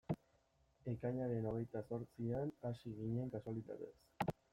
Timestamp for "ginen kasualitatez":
3.03-3.91